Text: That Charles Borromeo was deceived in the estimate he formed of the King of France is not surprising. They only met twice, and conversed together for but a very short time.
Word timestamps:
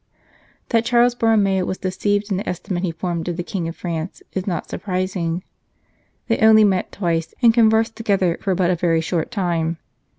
That 0.69 0.83
Charles 0.83 1.13
Borromeo 1.13 1.63
was 1.65 1.77
deceived 1.77 2.31
in 2.31 2.37
the 2.37 2.49
estimate 2.49 2.81
he 2.83 2.91
formed 2.91 3.27
of 3.27 3.37
the 3.37 3.43
King 3.43 3.67
of 3.67 3.75
France 3.75 4.23
is 4.33 4.47
not 4.47 4.67
surprising. 4.67 5.43
They 6.27 6.39
only 6.39 6.63
met 6.63 6.91
twice, 6.91 7.35
and 7.43 7.53
conversed 7.53 7.97
together 7.97 8.39
for 8.41 8.55
but 8.55 8.71
a 8.71 8.75
very 8.75 9.01
short 9.01 9.29
time. 9.29 9.77